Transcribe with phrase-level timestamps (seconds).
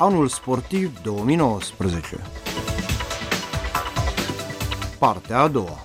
[0.00, 2.16] Anul sportiv 2019
[4.98, 5.78] Partea a doua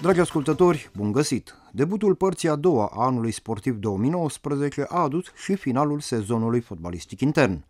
[0.00, 1.54] Dragi ascultători, bun găsit!
[1.72, 7.64] Debutul părții a doua a anului sportiv 2019 a adus și finalul sezonului fotbalistic intern.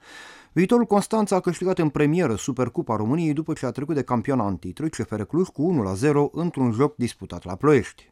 [0.53, 4.89] Viitorul Constanța a câștigat în premieră Supercupa României după ce a trecut de campion antitru
[4.89, 8.09] CFR Cluj cu 1-0 într-un joc disputat la Ploiești.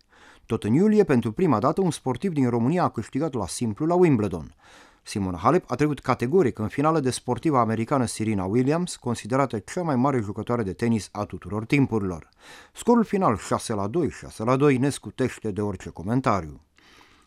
[0.47, 3.95] Tot în iulie, pentru prima dată, un sportiv din România a câștigat la simplu la
[3.95, 4.55] Wimbledon.
[5.03, 9.97] Simona Halep a trecut categoric în finală de sportiva americană Serena Williams, considerată cea mai
[9.97, 12.29] mare jucătoare de tenis a tuturor timpurilor.
[12.73, 16.61] Scorul final 6 la 2, 6 la 2 ne scutește de orice comentariu.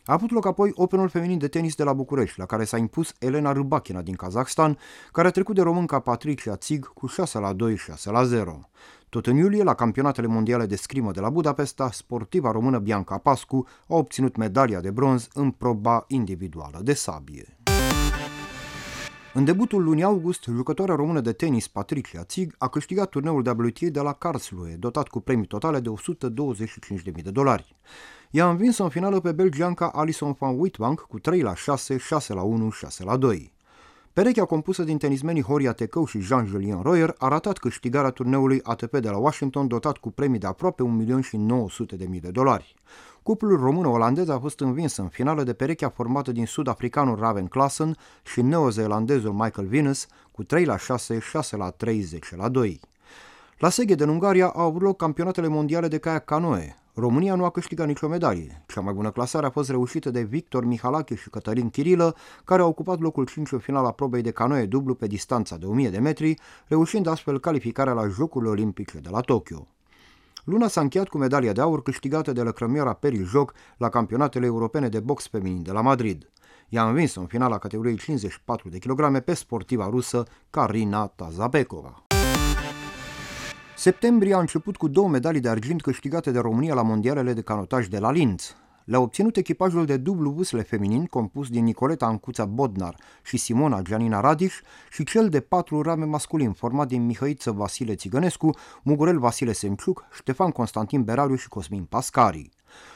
[0.04, 3.14] A avut loc apoi Openul feminin de tenis de la București, la care s-a impus
[3.18, 4.78] Elena Rybakina din Kazakhstan,
[5.12, 8.60] care a trecut de românca Patricia Țig cu 6 la 2, 6 la 0.
[9.10, 13.66] Tot în iulie, la campionatele mondiale de scrimă de la Budapesta, sportiva română Bianca Pascu
[13.88, 17.58] a obținut medalia de bronz în proba individuală de sabie.
[19.34, 24.00] În debutul lunii august, jucătoarea română de tenis Patricia Țig a câștigat turneul WTA de
[24.00, 27.76] la Karlsruhe, dotat cu premii totale de 125.000 de dolari.
[28.30, 32.34] Ea a învins în finală pe belgianca Alison van Witbank cu 3 la 6, 6
[32.34, 33.52] la 1, 6 la 2.
[34.20, 39.08] Perechea compusă din tenismenii Horia Tecău și Jean-Julien Royer a ratat câștigarea turneului ATP de
[39.08, 42.74] la Washington dotat cu premii de aproape 1.900.000 de dolari.
[43.22, 48.42] Cuplul român-olandez a fost învins în finală de perechea formată din sud-africanul Raven Klassen și
[48.42, 52.80] neozeelandezul Michael Venus cu 3 la 6, 6 la 3, 10 la 2.
[53.58, 56.79] La Seged, în Ungaria, au avut loc campionatele mondiale de caiac canoe.
[56.94, 58.64] România nu a câștigat nicio medalie.
[58.66, 62.68] Cea mai bună clasare a fost reușită de Victor Mihalache și Cătălin Chirilă, care au
[62.68, 66.38] ocupat locul 5 în finala probei de canoe dublu pe distanța de 1000 de metri,
[66.66, 69.66] reușind astfel calificarea la Jocurile Olimpice de la Tokyo.
[70.44, 74.88] Luna s-a încheiat cu medalia de aur câștigată de lăcrămioara Peri Joc la campionatele europene
[74.88, 76.30] de box feminin de la Madrid.
[76.68, 82.04] I-a învins în finala categoriei 54 de kg pe sportiva rusă Karina Tazabekova.
[83.80, 87.86] Septembrie a început cu două medalii de argint câștigate de România la mondialele de canotaj
[87.86, 88.56] de la Linz.
[88.84, 94.20] Le-a obținut echipajul de dublu vâsle feminin compus din Nicoleta Ancuța Bodnar și Simona Gianina
[94.20, 94.54] Radiș
[94.90, 98.50] și cel de patru rame masculin format din Mihăiță Vasile Țigănescu,
[98.82, 102.50] Mugurel Vasile Semciuc, Ștefan Constantin Beraliu și Cosmin Pascari.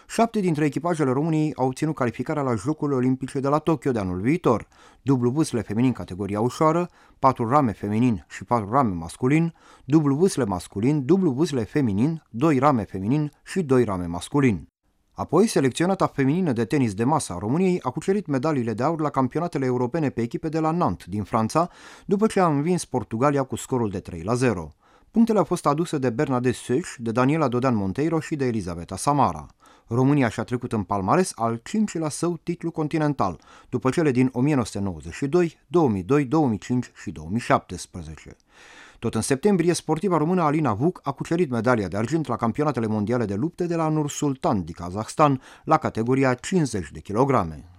[0.08, 4.20] Șapte dintre echipajele României au obținut calificarea la Jocurile Olimpice de la Tokyo de anul
[4.20, 4.68] viitor.
[5.02, 9.54] Dublu vâsle feminin categoria ușoară, patru rame feminin și patru rame masculin,
[9.84, 14.68] dublu vâsle masculin, dublu vâsle feminin, doi rame feminin și doi rame masculin.
[15.16, 19.10] Apoi, selecționata feminină de tenis de masă a României a cucerit medaliile de aur la
[19.10, 21.68] campionatele europene pe echipe de la Nantes, din Franța,
[22.06, 24.74] după ce a învins Portugalia cu scorul de 3 la 0.
[25.14, 29.46] Punctele au fost aduse de Bernadette Seuch, de Daniela Dodan Monteiro și de Elisabeta Samara.
[29.86, 36.24] România și-a trecut în palmares al cincilea său titlu continental, după cele din 1992, 2002,
[36.24, 38.36] 2005 și 2017.
[38.98, 43.24] Tot în septembrie, sportiva română Alina Vuc a cucerit medalia de argint la campionatele mondiale
[43.24, 47.73] de lupte de la Nur Sultan din Kazahstan la categoria 50 de kilograme.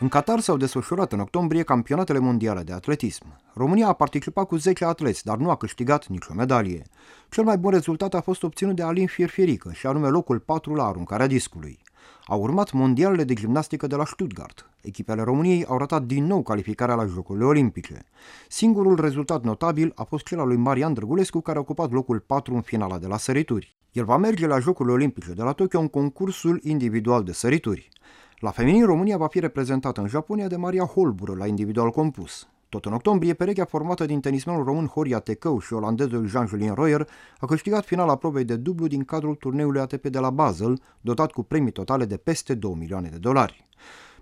[0.00, 3.40] În Qatar s-au desfășurat în octombrie campionatele mondiale de atletism.
[3.54, 6.82] România a participat cu 10 atleți, dar nu a câștigat nicio medalie.
[7.30, 10.86] Cel mai bun rezultat a fost obținut de Alin Fierfierică, și anume locul 4 la
[10.86, 11.78] aruncarea discului.
[12.26, 14.70] Au urmat mondialele de gimnastică de la Stuttgart.
[14.80, 18.04] Echipele României au ratat din nou calificarea la Jocurile Olimpice.
[18.48, 22.54] Singurul rezultat notabil a fost cel al lui Marian Drăgulescu, care a ocupat locul 4
[22.54, 23.76] în finala de la sărituri.
[23.92, 27.88] El va merge la Jocurile Olimpice de la Tokyo în concursul individual de sărituri.
[28.38, 32.48] La feminin, România va fi reprezentată în Japonia de Maria Holbură la individual compus.
[32.68, 37.08] Tot în octombrie, perechea formată din tenismenul român Horia Tecău și olandezul Jean-Julien Royer
[37.38, 41.42] a câștigat finala probei de dublu din cadrul turneului ATP de la Basel, dotat cu
[41.42, 43.66] premii totale de peste 2 milioane de dolari.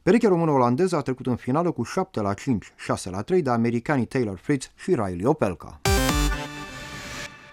[0.03, 4.07] Perechea română-olandeză a trecut în finală cu 7 la 5, 6 la 3 de americanii
[4.07, 5.81] Taylor Fritz și Riley Opelka.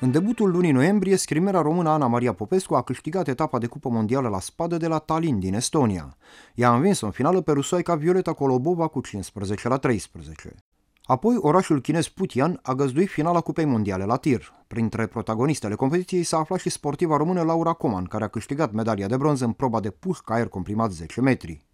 [0.03, 4.27] În debutul lunii noiembrie, scrimera română Ana Maria Popescu a câștigat etapa de cupă mondială
[4.27, 6.17] la spadă de la Tallinn din Estonia.
[6.55, 10.55] Ea a învins în finală pe rusoica Violeta Kolobova cu 15 la 13.
[11.03, 14.53] Apoi, orașul chinez Putian a găzduit finala Cupei Mondiale la tir.
[14.67, 19.17] Printre protagonistele competiției s-a aflat și sportiva română Laura Coman, care a câștigat medalia de
[19.17, 21.65] bronz în proba de pușcă aer comprimat 10 metri.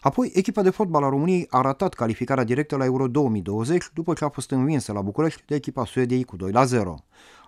[0.00, 4.24] Apoi, echipa de fotbal a României a ratat calificarea directă la Euro 2020 după ce
[4.24, 7.04] a fost învinsă la București de echipa Suediei cu 2 la 0.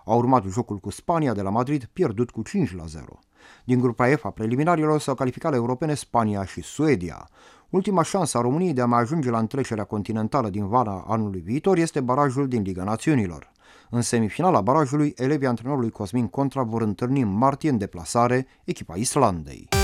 [0.07, 3.19] A urmat jocul cu Spania de la Madrid, pierdut cu 5 la 0.
[3.65, 7.29] Din grupa F a preliminarilor s-au calificat la europene Spania și Suedia.
[7.69, 11.77] Ultima șansă a României de a mai ajunge la întrecerea continentală din vara anului viitor
[11.77, 13.51] este barajul din Liga Națiunilor.
[13.89, 19.76] În semifinala barajului, elevii antrenorului Cosmin Contra vor întâlni în martie în deplasare echipa Islandei.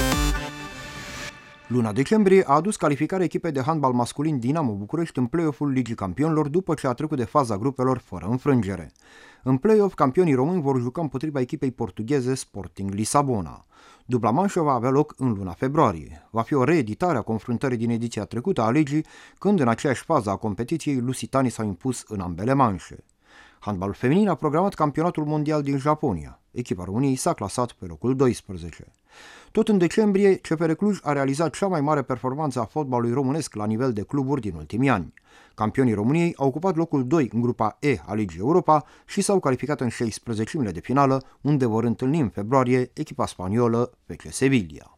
[1.73, 6.47] Luna decembrie a adus calificare echipei de handbal masculin Dinamo București în play-off-ul Ligii Campionilor
[6.47, 8.91] după ce a trecut de faza grupelor fără înfrângere.
[9.43, 13.65] În play-off, campionii români vor juca împotriva echipei portugheze Sporting Lisabona.
[14.05, 16.27] Dubla manșă va avea loc în luna februarie.
[16.31, 19.05] Va fi o reeditare a confruntării din ediția trecută a legii,
[19.37, 23.03] când în aceeași fază a competiției lusitanii s-au impus în ambele manșe.
[23.59, 26.41] Handbalul feminin a programat campionatul mondial din Japonia.
[26.51, 28.85] Echipa României s-a clasat pe locul 12.
[29.51, 33.65] Tot în decembrie, CFR Cluj a realizat cea mai mare performanță a fotbalului românesc la
[33.65, 35.13] nivel de cluburi din ultimii ani.
[35.55, 39.81] Campionii României au ocupat locul 2 în grupa E a Ligii Europa și s-au calificat
[39.81, 44.91] în 16 de finală, unde vor întâlni în februarie echipa spaniolă FC Sevilla.